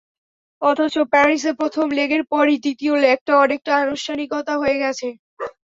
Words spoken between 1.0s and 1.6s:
প্যারিসে